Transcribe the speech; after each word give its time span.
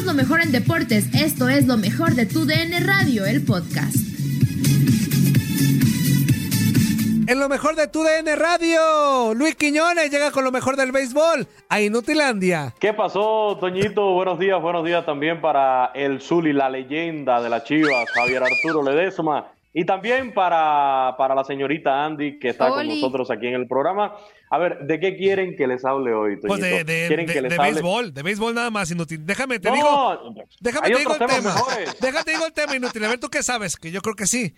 Somos 0.00 0.16
lo 0.16 0.22
mejor 0.22 0.40
en 0.40 0.50
deportes. 0.50 1.12
Esto 1.12 1.50
es 1.50 1.66
lo 1.66 1.76
mejor 1.76 2.14
de 2.14 2.24
tu 2.24 2.46
DN 2.46 2.80
Radio, 2.80 3.26
el 3.26 3.44
podcast. 3.44 3.96
En 7.28 7.38
lo 7.38 7.50
mejor 7.50 7.76
de 7.76 7.86
tu 7.86 8.02
DN 8.02 8.34
Radio, 8.34 9.34
Luis 9.34 9.56
Quiñones 9.56 10.10
llega 10.10 10.30
con 10.30 10.44
lo 10.44 10.52
mejor 10.52 10.76
del 10.76 10.90
béisbol 10.90 11.46
a 11.68 11.82
Inutilandia. 11.82 12.72
¿Qué 12.80 12.94
pasó, 12.94 13.58
Toñito? 13.60 14.14
Buenos 14.14 14.38
días, 14.38 14.58
buenos 14.62 14.86
días 14.86 15.04
también 15.04 15.42
para 15.42 15.90
el 15.94 16.22
Zuli, 16.22 16.54
la 16.54 16.70
leyenda 16.70 17.42
de 17.42 17.50
la 17.50 17.62
Chivas, 17.62 18.08
Javier 18.14 18.42
Arturo 18.42 18.82
Ledesma. 18.82 19.48
Y 19.72 19.84
también 19.84 20.34
para, 20.34 21.14
para 21.16 21.34
la 21.34 21.44
señorita 21.44 22.04
Andy, 22.04 22.40
que 22.40 22.48
está 22.48 22.70
con 22.70 22.88
nosotros 22.88 23.30
aquí 23.30 23.46
en 23.46 23.54
el 23.54 23.68
programa. 23.68 24.16
A 24.50 24.58
ver, 24.58 24.80
¿de 24.80 24.98
qué 24.98 25.16
quieren 25.16 25.54
que 25.56 25.68
les 25.68 25.84
hable 25.84 26.12
hoy, 26.12 26.40
Toñito? 26.40 26.48
Pues 26.48 26.60
de, 26.60 26.82
de, 26.82 27.06
¿Quieren 27.06 27.26
de- 27.26 27.32
que 27.32 27.40
les 27.42 27.50
de 27.50 27.56
hable? 27.56 27.70
béisbol, 27.72 28.12
de 28.12 28.22
béisbol 28.24 28.52
nada 28.54 28.70
más, 28.70 28.90
inútil. 28.90 29.24
Déjame, 29.24 29.60
te 29.60 29.68
No, 29.70 29.76
digo. 29.76 30.34
Déjame 30.60 30.90
te 30.90 30.98
digo 30.98 31.12
el 31.12 31.18
tema. 31.18 31.40
mejores. 31.54 32.00
Déjate 32.00 32.32
digo 32.32 32.46
el 32.46 32.52
tema, 32.52 32.76
inútil. 32.76 33.04
A 33.04 33.08
ver, 33.10 33.20
¿tú 33.20 33.28
qué 33.28 33.44
sabes? 33.44 33.76
Que 33.76 33.92
yo 33.92 34.00
creo 34.02 34.16
que 34.16 34.26
sí. 34.26 34.54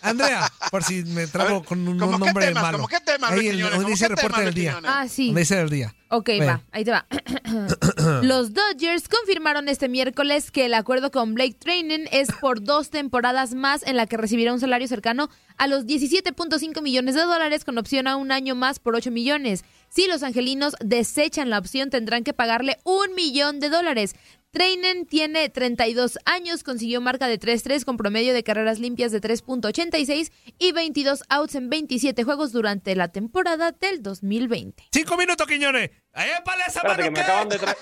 Andrea, 0.00 0.48
por 0.70 0.84
si 0.84 1.02
me 1.02 1.26
trago 1.26 1.64
con 1.64 1.86
un, 1.88 1.98
¿cómo 1.98 2.12
un 2.12 2.18
qué 2.20 2.24
nombre 2.26 2.46
temas? 2.46 2.62
malo. 2.62 2.78
¿Cómo 2.78 2.86
qué 2.88 3.00
temas, 3.00 3.32
Ahí 3.32 3.48
el- 3.48 3.56
dice 3.84 4.04
qué 4.04 4.08
reporte 4.14 4.28
temas, 4.28 4.44
del 4.44 4.54
día. 4.54 4.80
Ah, 4.84 5.08
sí. 5.08 5.26
Donde 5.26 5.40
dice 5.40 5.56
del 5.56 5.70
día. 5.70 5.94
Ok, 6.10 6.30
va, 6.40 6.62
ahí 6.70 6.84
te 6.84 6.92
va. 6.92 7.04
Los 8.22 8.54
Dodgers 8.54 9.08
confirmaron 9.08 9.68
este 9.68 9.88
miércoles 9.88 10.50
que 10.50 10.66
el 10.66 10.74
acuerdo 10.74 11.10
con 11.10 11.34
Blake 11.34 11.54
Training 11.58 12.06
es 12.12 12.28
por 12.40 12.62
dos 12.62 12.90
temporadas 12.90 13.54
más 13.54 13.82
en 13.86 13.96
la 13.96 14.06
que 14.06 14.16
recibirá 14.16 14.52
un 14.52 14.60
salario 14.60 14.86
cercano 14.88 15.28
a 15.56 15.66
los 15.66 15.84
17.5 15.84 16.80
millones 16.80 17.14
de 17.14 17.22
dólares 17.22 17.64
con 17.64 17.76
opción 17.78 18.06
a 18.06 18.16
un 18.16 18.30
año 18.32 18.54
más 18.54 18.78
por 18.78 18.94
8 18.94 19.10
millones. 19.10 19.64
Si 19.90 20.06
los 20.06 20.22
angelinos 20.22 20.74
desechan 20.80 21.50
la 21.50 21.58
opción 21.58 21.90
tendrán 21.90 22.22
que 22.24 22.32
pagarle 22.32 22.78
un 22.84 23.14
millón 23.14 23.58
de 23.58 23.68
dólares. 23.68 24.14
Trainen 24.58 25.04
tiene 25.06 25.50
32 25.50 26.18
años, 26.24 26.62
consiguió 26.64 27.02
marca 27.02 27.26
de 27.26 27.38
3-3 27.38 27.84
con 27.84 27.98
promedio 27.98 28.32
de 28.32 28.42
carreras 28.42 28.78
limpias 28.78 29.12
de 29.12 29.20
3.86 29.20 30.32
y 30.58 30.72
22 30.72 31.22
outs 31.28 31.54
en 31.54 31.68
27 31.68 32.24
juegos 32.24 32.52
durante 32.52 32.96
la 32.96 33.08
temporada 33.08 33.72
del 33.72 34.02
2020. 34.02 34.84
Cinco 34.90 35.18
minutos, 35.18 35.46
Quiñones. 35.46 35.90
Ahí 36.14 36.30
para 36.46 36.62
esa 36.64 36.80
Espérate, 36.80 37.02
que 37.02 37.10
mano, 37.10 37.12
me 37.12 37.20
acaban 37.20 37.48
de 37.50 37.58
traer. 37.58 37.76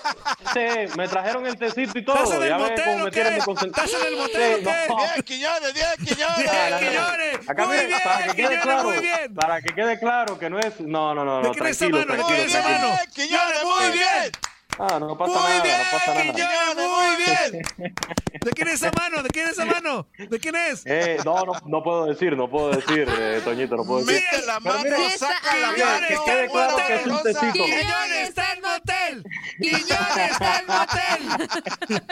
Sí, 0.53 0.97
me 0.97 1.07
trajeron 1.07 1.47
el 1.47 1.57
tecito 1.57 1.97
y 1.97 2.03
todo. 2.03 2.15
¿Estás 2.17 2.35
en 2.35 2.43
el 2.43 2.49
Ya 2.49 2.57
ves 2.57 2.69
motel 2.69 2.83
cómo 2.85 2.95
o 3.01 3.05
me 3.05 3.11
qué? 3.11 3.21
tienen 3.21 3.41
concentrado. 3.41 3.87
¿Estás 3.87 4.01
en 4.01 4.07
el 4.13 4.19
motel 4.19 4.53
o 4.53 4.57
qué? 4.57 4.93
Bien, 4.97 5.23
Quiñones, 5.23 5.73
bien, 5.73 5.87
Quiñones. 6.05 6.37
Bien, 6.51 6.79
Quiñones. 6.91 7.49
Acá 7.49 7.65
Muy 7.65 7.77
bien, 7.77 7.99
para 8.03 8.17
que 8.27 8.33
quede 8.35 8.35
Quiñones, 8.35 8.61
claro, 8.61 8.83
muy 8.83 8.99
bien. 8.99 9.33
para 9.35 9.61
que 9.61 9.73
quede 9.73 9.99
claro 9.99 10.37
que 10.37 10.49
no 10.49 10.59
es, 10.59 10.79
no, 10.81 11.15
no, 11.15 11.23
no, 11.25 11.37
¿De 11.41 11.47
no, 11.47 11.53
tranquilo, 11.55 11.97
mano? 11.97 12.11
¿De 12.11 12.23
tranquilo, 12.23 12.51
tranquilo. 12.51 12.89
mano? 12.89 12.99
Quiñones, 13.15 13.63
muy 13.63 13.87
muy 13.87 13.97
bien. 13.97 14.31
Ah, 14.79 14.99
no 14.99 15.17
pasa 15.17 15.33
Muy 15.33 15.41
nada, 15.49 15.63
bien, 15.63 15.75
no 15.77 15.83
pasa 15.97 16.13
nada. 16.13 16.33
Quiñones, 16.33 16.75
muy 16.75 17.15
bien. 17.17 17.93
¿De 18.45 18.51
quién 18.51 18.67
es 18.67 18.73
esa 18.75 18.91
mano? 18.95 19.23
¿De 19.23 19.29
quién 19.29 19.47
es 19.47 19.53
esa 19.53 19.65
mano? 19.65 20.07
¿De 20.17 20.39
quién 20.39 20.55
es? 20.55 20.83
Eh, 20.85 21.17
no, 21.25 21.43
no, 21.45 21.53
no 21.65 21.83
puedo 21.83 22.05
decir, 22.05 22.37
no 22.37 22.47
puedo 22.49 22.69
decir, 22.71 23.07
eh, 23.19 23.41
Toñito, 23.43 23.75
no 23.75 23.83
puedo 23.83 24.05
decir. 24.05 24.23
Mete 24.31 24.45
la 24.45 24.59
mano, 24.59 24.79
mira, 24.83 24.97
saca 25.17 25.57
la 25.57 25.71
mira, 25.71 25.85
mano. 25.85 26.07
que 26.07 26.17
quede 26.31 26.49
claro 26.49 26.77
que 26.87 26.95
es 26.95 27.07
un 27.07 27.23
tecito. 27.23 27.53
Quiñones 27.53 28.29
está 28.29 28.53
en 28.53 28.61
motel. 28.61 29.23
Quiñones 29.59 30.31
está 30.31 30.59
en 30.59 30.67
motel. 30.67 32.07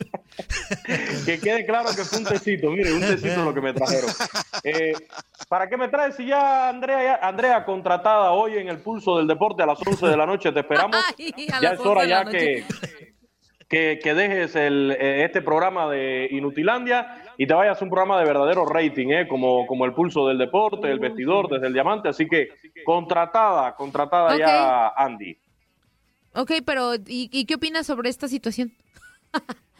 que 1.26 1.38
quede 1.40 1.64
claro 1.66 1.88
que 1.94 2.04
fue 2.04 2.18
un 2.18 2.24
tecito, 2.24 2.70
mire, 2.70 2.92
un 2.92 3.00
tecito 3.00 3.44
lo 3.44 3.52
que 3.54 3.60
me 3.60 3.72
trajeron. 3.72 4.10
Eh, 4.64 4.92
¿Para 5.48 5.68
qué 5.68 5.76
me 5.76 5.88
traes 5.88 6.16
si 6.16 6.26
ya 6.26 6.68
Andrea, 6.68 7.02
ya- 7.02 7.26
Andrea 7.28 7.64
contratada 7.64 8.32
hoy 8.32 8.56
en 8.58 8.68
el 8.68 8.78
pulso 8.78 9.18
del 9.18 9.26
deporte 9.26 9.62
a 9.62 9.66
las 9.66 9.78
11 9.84 10.06
de 10.06 10.16
la 10.16 10.26
noche, 10.26 10.52
te 10.52 10.60
esperamos? 10.60 10.96
Ay, 11.18 11.34
ya 11.60 11.70
es 11.70 11.80
hora 11.80 12.02
11 12.02 12.02
de 12.02 12.08
la 12.08 12.24
ya 12.24 12.30
que, 12.30 12.64
que, 13.68 13.98
que 14.02 14.14
dejes 14.14 14.56
el, 14.56 14.96
eh, 14.98 15.24
este 15.24 15.42
programa 15.42 15.88
de 15.88 16.28
Inutilandia 16.30 17.24
y 17.38 17.46
te 17.46 17.54
vayas 17.54 17.80
a 17.80 17.84
un 17.84 17.90
programa 17.90 18.18
de 18.18 18.26
verdadero 18.26 18.66
rating, 18.66 19.08
eh, 19.10 19.28
como, 19.28 19.66
como 19.66 19.84
el 19.84 19.92
pulso 19.94 20.26
del 20.28 20.38
deporte, 20.38 20.90
el 20.90 20.98
vestidor 20.98 21.48
desde 21.48 21.68
el 21.68 21.72
diamante, 21.72 22.08
así 22.08 22.26
que 22.26 22.48
contratada, 22.84 23.74
contratada 23.76 24.36
ya 24.36 24.88
Andy. 24.88 25.38
Ok, 26.34 26.52
pero 26.64 26.94
¿y, 26.94 27.28
y 27.32 27.44
qué 27.44 27.54
opinas 27.56 27.86
sobre 27.86 28.08
esta 28.08 28.28
situación? 28.28 28.72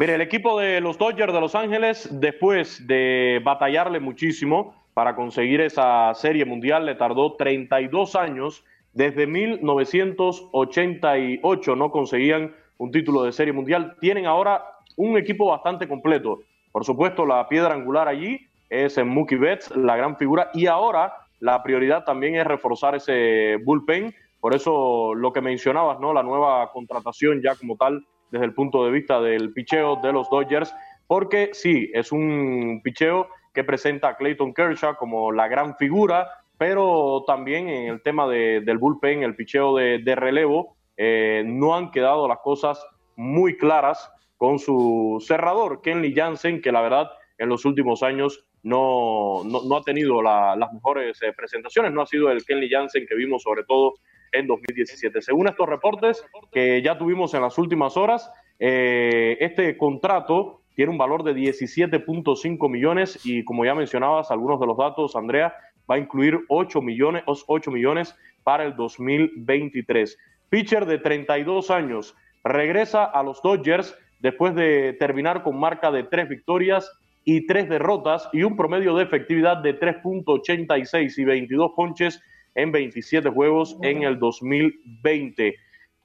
Mire, 0.01 0.15
el 0.15 0.23
equipo 0.23 0.59
de 0.59 0.81
los 0.81 0.97
Dodgers 0.97 1.33
de 1.33 1.41
Los 1.41 1.55
Ángeles, 1.55 2.09
después 2.11 2.87
de 2.87 3.43
batallarle 3.45 4.01
muchísimo 4.01 4.75
para 4.95 5.15
conseguir 5.15 5.61
esa 5.61 6.15
serie 6.15 6.47
mundial, 6.47 6.87
le 6.87 6.95
tardó 6.95 7.35
32 7.35 8.17
años. 8.17 8.65
Desde 8.95 9.27
1988 9.27 11.77
no 11.77 11.91
conseguían 11.91 12.55
un 12.79 12.91
título 12.91 13.25
de 13.25 13.33
serie 13.33 13.53
mundial. 13.53 13.95
Tienen 14.01 14.25
ahora 14.25 14.65
un 14.97 15.19
equipo 15.19 15.47
bastante 15.47 15.87
completo. 15.87 16.41
Por 16.73 16.87
supuesto, 16.87 17.27
la 17.27 17.47
piedra 17.47 17.75
angular 17.75 18.09
allí 18.09 18.41
es 18.71 18.97
en 18.97 19.09
Mookie 19.09 19.37
Betts, 19.37 19.71
la 19.77 19.97
gran 19.97 20.17
figura. 20.17 20.51
Y 20.55 20.67
ahora 20.67 21.13
la 21.41 21.63
prioridad 21.63 22.05
también 22.05 22.37
es 22.37 22.47
reforzar 22.47 22.95
ese 22.95 23.59
bullpen. 23.65 24.15
Por 24.41 24.55
eso 24.55 25.15
lo 25.15 25.31
que 25.33 25.43
mencionabas, 25.43 26.01
¿no? 26.01 26.15
La 26.15 26.23
nueva 26.23 26.73
contratación 26.73 27.43
ya 27.43 27.55
como 27.55 27.77
tal 27.77 28.03
desde 28.31 28.45
el 28.47 28.55
punto 28.55 28.85
de 28.85 28.91
vista 28.91 29.21
del 29.21 29.53
picheo 29.53 29.97
de 29.97 30.13
los 30.13 30.29
Dodgers, 30.31 30.75
porque 31.07 31.51
sí, 31.53 31.91
es 31.93 32.13
un 32.13 32.81
picheo 32.85 33.29
que 33.53 33.65
presenta 33.65 34.09
a 34.09 34.17
Clayton 34.17 34.55
Kershaw 34.55 34.97
como 34.97 35.33
la 35.33 35.49
gran 35.49 35.77
figura, 35.77 36.29
pero 36.57 37.25
también 37.27 37.69
en 37.69 37.89
el 37.89 38.03
tema 38.03 38.29
de- 38.29 38.61
del 38.61 38.79
bullpen, 38.79 39.23
el 39.23 39.35
picheo 39.35 39.75
de, 39.77 40.15
relevo, 40.15 40.77
eh, 40.97 41.43
no 41.47 41.75
han 41.75 41.91
quedado 41.91 42.29
las 42.29 42.39
cosas 42.39 42.85
muy 43.17 43.57
claras 43.57 44.11
con 44.37 44.59
su 44.59 45.23
cerrador, 45.27 45.81
Kenley 45.83 46.15
Jansen, 46.15 46.61
que 46.63 46.71
la 46.73 46.81
verdad 46.81 47.11
en 47.39 47.49
los 47.49 47.65
últimos 47.65 48.03
años 48.03 48.47
no, 48.63 49.43
no, 49.45 49.77
ha 49.77 49.83
tenido 49.83 50.23
las 50.23 50.73
mejores 50.73 51.21
eh, 51.23 51.33
presentaciones, 51.35 51.93
no 51.93 52.03
ha 52.03 52.07
sido 52.07 52.31
el 52.31 52.45
Kenley 52.45 52.69
Jansen 52.69 53.07
que 53.07 53.15
vimos 53.15 53.43
sobre 53.43 53.65
todo 53.65 53.95
en 54.33 54.47
2017. 54.47 55.23
Según 55.23 55.49
estos 55.49 55.69
reportes 55.69 56.25
que 56.53 56.83
ya 56.83 56.99
tuvimos 56.99 57.35
en 57.35 57.43
las 57.43 57.59
últimas 57.59 57.97
horas, 57.97 58.31
eh, 58.59 59.37
este 59.41 59.77
contrato 59.77 60.61
tiene 60.75 60.93
un 60.93 60.99
valor 60.99 61.23
de 61.25 61.35
17.5 61.35 62.71
millones 62.71 63.21
y 63.25 63.45
como 63.45 63.65
ya 63.65 63.75
mencionabas 63.75 64.31
algunos 64.31 64.61
de 64.61 64.67
los 64.67 64.77
datos, 64.77 65.17
Andrea, 65.17 65.55
va 65.91 65.97
a 65.97 65.99
incluir 65.99 66.39
8 66.49 66.81
millones, 66.81 67.23
8 67.27 67.71
millones 67.71 68.15
para 68.45 68.65
el 68.65 68.77
2023. 68.77 70.17
Pitcher 70.49 70.87
de 70.87 70.99
32 70.99 71.71
años 71.71 72.15
regresa 72.45 73.05
a 73.05 73.23
los 73.23 73.43
Dodgers 73.43 73.97
después 74.21 74.55
de 74.55 74.95
terminar 74.95 75.43
con 75.43 75.59
marca 75.59 75.91
de 75.91 76.05
tres 76.05 76.29
victorias 76.29 76.91
y 77.25 77.47
tres 77.47 77.69
derrotas 77.69 78.29
y 78.33 78.43
un 78.43 78.57
promedio 78.57 78.95
de 78.95 79.05
efectividad 79.05 79.59
de 79.59 79.79
3.86 79.79 81.19
y 81.19 81.25
22 81.25 81.73
ponches 81.77 82.23
en 82.55 82.73
27 82.73 83.29
juegos 83.31 83.77
en 83.83 84.03
el 84.03 84.19
2020. 84.19 85.57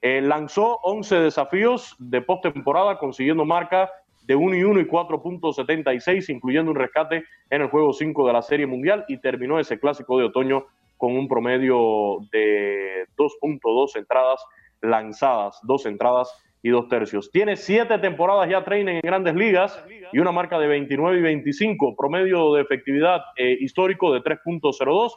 Eh, 0.01 0.21
lanzó 0.21 0.79
11 0.83 1.15
desafíos 1.19 1.95
de 1.99 2.21
postemporada, 2.21 2.97
consiguiendo 2.97 3.45
marca 3.45 3.89
de 4.23 4.35
1 4.35 4.55
y 4.55 4.63
1 4.63 4.79
y 4.81 4.85
4.76, 4.85 6.29
incluyendo 6.29 6.71
un 6.71 6.77
rescate 6.77 7.23
en 7.49 7.61
el 7.61 7.69
juego 7.69 7.93
5 7.93 8.27
de 8.27 8.33
la 8.33 8.41
Serie 8.41 8.67
Mundial 8.67 9.05
y 9.07 9.17
terminó 9.17 9.59
ese 9.59 9.79
clásico 9.79 10.17
de 10.17 10.25
otoño 10.25 10.65
con 10.97 11.15
un 11.15 11.27
promedio 11.27 12.19
de 12.31 13.05
2.2 13.17 13.97
entradas 13.97 14.43
lanzadas, 14.81 15.59
dos 15.63 15.85
entradas 15.85 16.31
y 16.61 16.69
dos 16.69 16.87
tercios. 16.87 17.31
Tiene 17.31 17.55
siete 17.55 17.97
temporadas 17.99 18.49
ya 18.49 18.63
training 18.63 18.95
en 18.95 19.01
grandes 19.01 19.35
ligas 19.35 19.83
y 20.11 20.19
una 20.19 20.31
marca 20.31 20.57
de 20.57 20.67
29 20.67 21.19
y 21.19 21.21
25, 21.21 21.95
promedio 21.95 22.53
de 22.53 22.61
efectividad 22.61 23.21
eh, 23.37 23.57
histórico 23.59 24.13
de 24.13 24.21
3.02, 24.21 25.11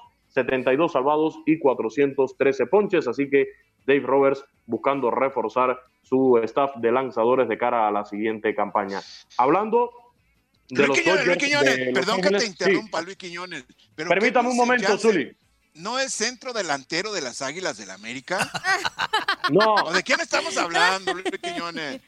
72 0.44 0.93
salvados 0.93 1.38
y 1.46 1.58
413 1.58 2.67
ponches, 2.67 3.08
así 3.08 3.29
que 3.29 3.49
Dave 3.87 4.00
Roberts 4.00 4.44
buscando 4.67 5.11
reforzar 5.11 5.79
su 6.02 6.38
staff 6.44 6.76
de 6.76 6.93
lanzadores 6.93 7.49
de 7.49 7.58
cara 7.58 7.88
a 7.88 7.90
la 7.90 8.05
siguiente 8.05 8.55
campaña. 8.55 9.00
Hablando 9.37 9.90
de 10.69 10.87
Luis 10.87 11.06
los 11.06 11.17
Quiñones, 11.19 11.37
Quiñones, 11.38 11.94
perdón 11.94 12.20
que 12.20 12.31
te 12.31 12.46
interrumpa, 12.46 13.00
Luis 13.00 13.17
Quiñones. 13.17 13.64
Pero 13.94 14.08
Permítame 14.11 14.50
un 14.50 14.56
momento, 14.56 14.96
Zuli. 14.99 15.35
¿No 15.75 15.99
es 15.99 16.12
centro 16.12 16.52
delantero 16.52 17.12
de 17.12 17.20
las 17.20 17.40
Águilas 17.40 17.79
del 17.79 17.88
la 17.88 17.94
América? 17.94 18.50
no. 19.50 19.90
¿De 19.93 20.02
quién 20.02 20.20
estamos 20.20 20.56
hablando, 20.56 21.14
Luis 21.14 21.26
Quiñones? 21.43 22.00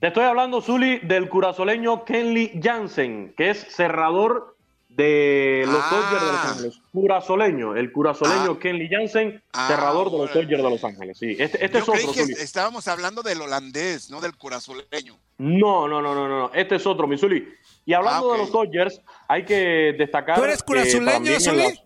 Te 0.00 0.08
estoy 0.08 0.24
hablando, 0.24 0.60
Zuli, 0.60 0.98
del 0.98 1.28
curazoleño 1.28 2.04
Kenley 2.04 2.60
Jansen, 2.62 3.32
que 3.36 3.50
es 3.50 3.66
cerrador 3.74 4.55
de 4.96 5.64
los 5.66 5.78
ah. 5.78 5.90
Dodgers 5.90 6.22
de 6.22 6.32
Los 6.32 6.44
Ángeles. 6.46 6.80
Curazoleño, 6.92 7.76
el 7.76 7.92
curazoleño 7.92 8.52
ah. 8.52 8.58
Kenley 8.58 8.88
Jansen, 8.88 9.42
ah, 9.52 9.68
cerrador 9.68 10.10
de 10.10 10.18
los 10.18 10.32
Dodgers 10.32 10.62
de 10.62 10.70
Los 10.70 10.82
Ángeles. 10.84 11.18
Sí, 11.18 11.36
este, 11.38 11.64
este 11.64 11.78
es 11.78 11.88
otro. 11.88 12.12
Que 12.12 12.22
estábamos 12.22 12.88
hablando 12.88 13.22
del 13.22 13.42
holandés, 13.42 14.10
no 14.10 14.20
del 14.20 14.36
curazoleño. 14.36 15.18
No, 15.38 15.86
no, 15.86 16.00
no, 16.00 16.14
no, 16.14 16.28
no. 16.28 16.50
Este 16.54 16.76
es 16.76 16.86
otro, 16.86 17.06
Misuli. 17.06 17.46
Y 17.84 17.92
hablando 17.92 18.32
de 18.32 18.38
los 18.38 18.50
Dodgers, 18.50 19.00
hay 19.28 19.44
que 19.44 19.94
destacar. 19.98 20.36
¿Tú 20.36 20.44
eres 20.44 20.62
curazoleño, 20.62 21.38
Zuli? 21.40 21.78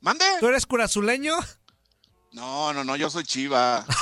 ¿Mande? 0.00 0.24
¿Tú 0.40 0.46
eres 0.48 0.66
curazuleño? 0.66 1.36
No, 2.32 2.72
no, 2.72 2.84
no, 2.84 2.96
yo 2.96 3.10
soy 3.10 3.24
chiva. 3.24 3.84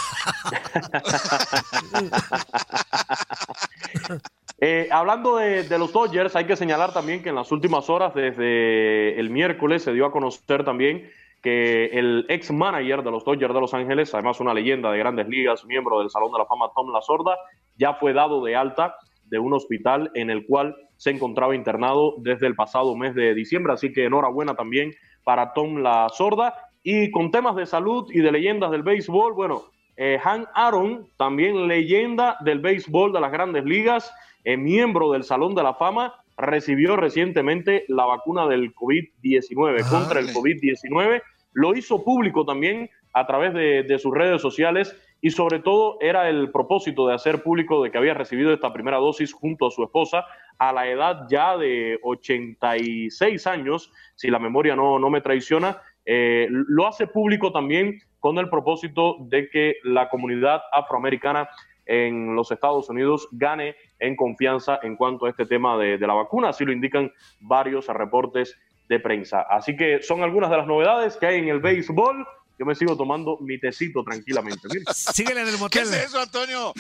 Eh, 4.62 4.89
hablando 4.91 5.37
de, 5.37 5.79
los 5.79 5.93
Dodgers, 5.93 6.37
hay 6.37 6.45
que 6.45 6.55
señalar 6.55 6.93
también 6.93 7.23
que 7.23 7.31
en 7.31 7.35
las 7.35 7.51
últimas 7.51 7.89
horas, 7.89 8.15
desde 8.15 9.19
el 9.19 9.31
miércoles, 9.31 9.83
se 9.83 9.93
dio 9.95 10.05
a 10.05 10.12
conocer 10.12 10.65
también 10.65 11.11
que 11.43 11.87
el 11.87 12.27
ex 12.29 12.51
manager 12.51 13.03
de 13.03 13.11
los 13.11 13.25
Dodgers 13.25 13.55
de 13.55 13.61
Los 13.61 13.73
Ángeles, 13.73 14.12
además 14.12 14.39
una 14.41 14.53
leyenda 14.53 14.93
de 14.93 14.99
grandes 14.99 15.27
ligas, 15.29 15.65
miembro 15.65 16.01
del 16.01 16.11
Salón 16.11 16.31
de 16.33 16.39
la 16.39 16.45
Fama 16.45 16.71
Tom 16.77 16.93
La 16.93 17.01
Sorda, 17.01 17.39
ya 17.79 17.95
fue 17.95 18.12
dado 18.12 18.45
de 18.45 18.55
alta 18.55 18.97
de 19.25 19.39
un 19.39 19.55
hospital 19.55 20.11
en 20.15 20.29
el 20.29 20.45
cual 20.45 20.77
se 20.97 21.11
encontraba 21.11 21.55
internado 21.55 22.17
desde 22.19 22.47
el 22.47 22.55
pasado 22.55 22.95
mes 22.95 23.15
de 23.15 23.33
diciembre. 23.33 23.73
Así 23.73 23.91
que 23.91 24.05
enhorabuena 24.05 24.55
también 24.55 24.93
para 25.25 25.55
Tom 25.55 25.79
La 25.79 26.09
Sorda. 26.11 26.55
Y 26.83 27.11
con 27.11 27.31
temas 27.31 27.56
de 27.56 27.65
salud 27.65 28.11
y 28.13 28.21
de 28.21 28.33
leyendas 28.33 28.71
del 28.71 28.83
béisbol, 28.83 29.33
bueno, 29.33 29.63
eh, 30.02 30.19
Han 30.25 30.47
Aaron, 30.55 31.06
también 31.19 31.69
leyenda 31.69 32.38
del 32.41 32.58
béisbol 32.61 33.12
de 33.12 33.20
las 33.20 33.31
grandes 33.31 33.67
ligas, 33.67 34.11
eh, 34.44 34.56
miembro 34.56 35.12
del 35.12 35.25
Salón 35.25 35.55
de 35.55 35.62
la 35.62 35.75
Fama, 35.75 36.14
recibió 36.38 36.97
recientemente 36.97 37.85
la 37.88 38.06
vacuna 38.06 38.47
del 38.47 38.75
COVID-19, 38.75 39.87
contra 39.91 40.20
el 40.20 40.29
COVID-19. 40.29 41.20
Lo 41.52 41.76
hizo 41.76 42.02
público 42.02 42.47
también 42.47 42.88
a 43.12 43.26
través 43.26 43.52
de, 43.52 43.82
de, 43.82 43.99
sus 43.99 44.14
redes 44.14 44.41
sociales 44.41 44.97
y 45.20 45.32
sobre 45.32 45.58
todo 45.58 45.99
era 46.00 46.31
el 46.31 46.50
propósito 46.50 47.06
de 47.06 47.12
hacer 47.12 47.43
público 47.43 47.82
de 47.82 47.91
que 47.91 47.99
había 47.99 48.14
recibido 48.14 48.55
esta 48.55 48.73
primera 48.73 48.96
dosis 48.96 49.35
junto 49.35 49.67
a 49.67 49.70
su 49.70 49.85
esposa 49.85 50.25
a 50.58 50.73
la 50.73 50.88
edad 50.88 51.26
ya 51.29 51.58
de 51.58 51.99
86 52.03 53.46
años, 53.46 53.93
si 54.14 54.31
la 54.31 54.38
memoria 54.38 54.75
no, 54.75 54.99
no 54.99 55.11
me 55.11 55.20
traiciona. 55.20 55.76
Eh, 56.06 56.49
lo 56.50 56.87
hace 56.87 57.06
público 57.06 57.53
también 57.53 57.99
con 58.20 58.38
el 58.38 58.49
propósito 58.49 59.17
de 59.20 59.49
que 59.49 59.76
la 59.82 60.08
comunidad 60.08 60.61
afroamericana 60.72 61.49
en 61.87 62.37
los 62.37 62.52
Estados 62.52 62.88
Unidos 62.88 63.28
gane 63.32 63.75
en 63.99 64.14
confianza 64.14 64.78
en 64.82 64.94
cuanto 64.94 65.26
a 65.26 65.31
este 65.31 65.44
tema 65.46 65.76
de, 65.76 65.99
la 65.99 66.14
vacuna, 66.14 66.50
así 66.50 66.64
lo 66.64 66.72
indican 66.72 67.11
varios 67.40 67.88
reportes 67.88 68.56
de 68.88 69.00
prensa. 69.00 69.43
Así 69.43 69.76
que 69.76 70.00
son 70.02 70.22
algunas 70.22 70.50
de 70.50 70.58
las 70.58 70.67
novedades 70.67 71.17
que 71.17 71.26
hay 71.26 71.38
en 71.38 71.49
el 71.49 71.58
béisbol. 71.58 72.25
Yo 72.58 72.67
me 72.67 72.75
sigo 72.75 72.96
tomando 72.96 73.38
mi 73.40 73.58
tecito 73.58 74.05
tranquilamente. 74.05 74.69
Síguele 74.94 75.43
en 75.43 75.49
el 75.49 75.58
motel. 75.58 75.82
¿Qué 75.82 75.88
es 75.88 76.06
eso, 76.06 76.20
Antonio? 76.20 76.72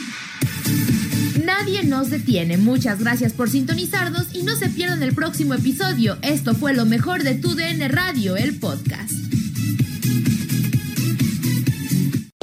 Nadie 1.44 1.84
nos 1.84 2.10
detiene. 2.10 2.58
Muchas 2.58 3.00
gracias 3.00 3.32
por 3.32 3.48
sintonizarnos 3.48 4.34
y 4.34 4.42
no 4.42 4.54
se 4.54 4.68
pierdan 4.68 5.02
el 5.02 5.14
próximo 5.14 5.54
episodio. 5.54 6.18
Esto 6.22 6.54
fue 6.54 6.74
lo 6.74 6.84
mejor 6.84 7.22
de 7.22 7.34
Tu 7.34 7.54
DN 7.54 7.88
Radio, 7.88 8.36
el 8.36 8.60
podcast. 8.60 9.39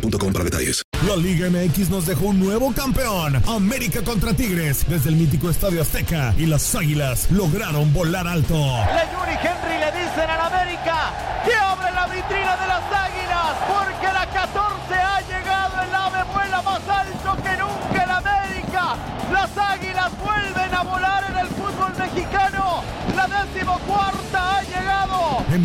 para 0.00 0.44
detalles. 0.44 0.82
La 1.06 1.16
Liga 1.16 1.50
MX 1.50 1.90
nos 1.90 2.06
dejó 2.06 2.26
un 2.26 2.40
nuevo 2.40 2.72
campeón. 2.72 3.42
América 3.46 4.02
contra 4.02 4.34
Tigres 4.34 4.84
desde 4.88 5.10
el 5.10 5.16
mítico 5.16 5.50
Estadio 5.50 5.82
Azteca 5.82 6.34
y 6.38 6.46
las 6.46 6.74
Águilas 6.74 7.30
lograron 7.30 7.92
volar 7.92 8.26
alto. 8.26 8.54
Le 8.54 9.04
Henry 9.34 9.78
le 9.78 9.92
dicen 9.98 10.30
al 10.30 10.40
América 10.40 10.53